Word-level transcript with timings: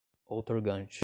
outorgante 0.29 0.99